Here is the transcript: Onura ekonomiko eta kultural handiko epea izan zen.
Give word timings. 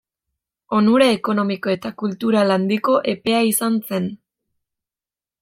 Onura 0.77 1.09
ekonomiko 1.17 1.73
eta 1.73 1.91
kultural 2.03 2.55
handiko 2.57 2.97
epea 3.15 3.43
izan 3.51 3.79
zen. 3.93 4.11